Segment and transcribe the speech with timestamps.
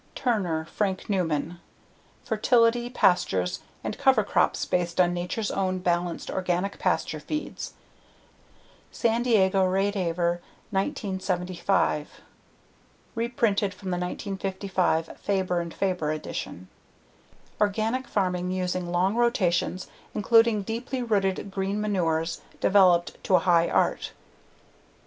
[0.15, 1.59] Turner, Frank Newman.
[2.23, 7.73] Fertility, Pastures and Cover Crops Based on Nature's Own Balanced Organic Pasture Feeds.
[8.91, 10.39] San Diego: Rateaver,
[10.71, 12.19] 1975.
[13.13, 16.67] Reprinted from the 1955 Faber and Faber, edition.
[17.59, 24.13] Organic farming using long rotations, including deeply rooted green manures developed to a high art.